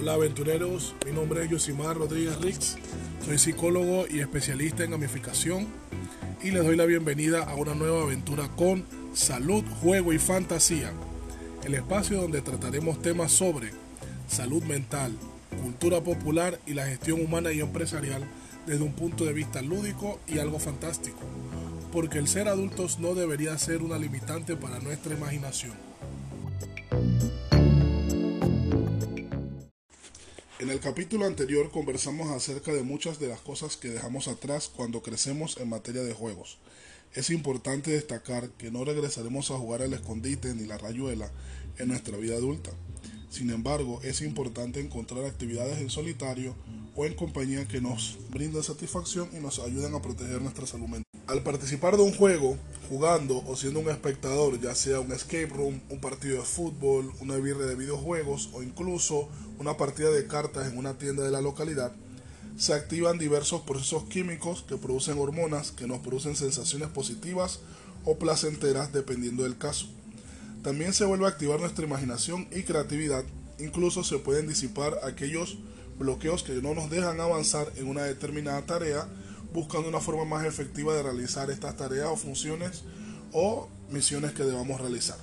[0.00, 2.76] Hola aventureros, mi nombre es Yosimar Rodríguez Rix,
[3.26, 5.66] soy psicólogo y especialista en gamificación
[6.40, 10.92] y les doy la bienvenida a una nueva aventura con salud, juego y fantasía,
[11.64, 13.72] el espacio donde trataremos temas sobre
[14.28, 15.10] salud mental,
[15.64, 18.22] cultura popular y la gestión humana y empresarial
[18.68, 21.18] desde un punto de vista lúdico y algo fantástico,
[21.90, 25.72] porque el ser adultos no debería ser una limitante para nuestra imaginación.
[30.60, 35.04] En el capítulo anterior conversamos acerca de muchas de las cosas que dejamos atrás cuando
[35.04, 36.58] crecemos en materia de juegos.
[37.14, 41.30] Es importante destacar que no regresaremos a jugar al escondite ni la rayuela
[41.78, 42.72] en nuestra vida adulta.
[43.30, 46.56] Sin embargo, es importante encontrar actividades en solitario
[46.96, 50.88] o en compañía que nos brinden satisfacción y nos ayuden a proteger nuestra salud.
[51.28, 52.56] Al participar de un juego,
[52.88, 57.36] jugando o siendo un espectador, ya sea un escape room, un partido de fútbol, una
[57.36, 61.92] birra de videojuegos o incluso una partida de cartas en una tienda de la localidad,
[62.56, 67.60] se activan diversos procesos químicos que producen hormonas que nos producen sensaciones positivas
[68.04, 69.86] o placenteras dependiendo del caso.
[70.62, 73.24] También se vuelve a activar nuestra imaginación y creatividad,
[73.60, 75.58] incluso se pueden disipar aquellos
[75.98, 79.06] bloqueos que no nos dejan avanzar en una determinada tarea
[79.52, 82.84] buscando una forma más efectiva de realizar estas tareas o funciones
[83.32, 85.18] o misiones que debamos realizar.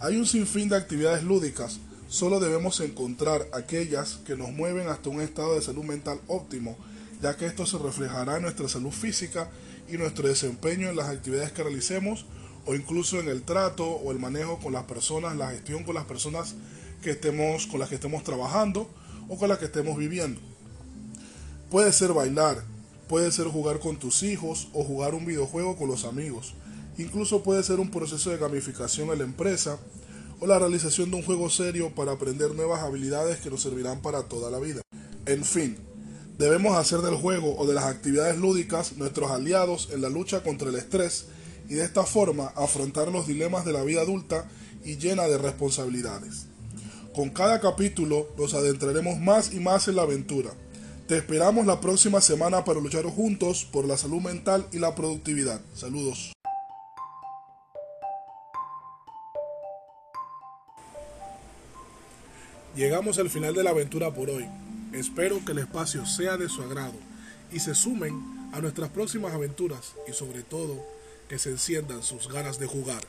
[0.00, 5.20] Hay un sinfín de actividades lúdicas, solo debemos encontrar aquellas que nos mueven hasta un
[5.20, 6.76] estado de salud mental óptimo,
[7.22, 9.50] ya que esto se reflejará en nuestra salud física
[9.88, 12.26] y nuestro desempeño en las actividades que realicemos
[12.66, 16.04] o incluso en el trato o el manejo con las personas, la gestión con las
[16.04, 16.54] personas
[17.02, 18.88] que estemos con las que estemos trabajando
[19.28, 20.40] o con las que estemos viviendo.
[21.70, 22.62] Puede ser bailar,
[23.08, 26.54] Puede ser jugar con tus hijos o jugar un videojuego con los amigos.
[26.96, 29.78] Incluso puede ser un proceso de gamificación en la empresa
[30.40, 34.22] o la realización de un juego serio para aprender nuevas habilidades que nos servirán para
[34.22, 34.80] toda la vida.
[35.26, 35.76] En fin,
[36.38, 40.70] debemos hacer del juego o de las actividades lúdicas nuestros aliados en la lucha contra
[40.70, 41.26] el estrés
[41.68, 44.48] y de esta forma afrontar los dilemas de la vida adulta
[44.82, 46.46] y llena de responsabilidades.
[47.14, 50.50] Con cada capítulo nos adentraremos más y más en la aventura
[51.06, 55.60] te esperamos la próxima semana para luchar juntos por la salud mental y la productividad.
[55.74, 56.32] Saludos.
[62.74, 64.48] Llegamos al final de la aventura por hoy.
[64.92, 66.94] Espero que el espacio sea de su agrado
[67.52, 70.84] y se sumen a nuestras próximas aventuras y sobre todo
[71.28, 73.02] que se enciendan sus ganas de jugar.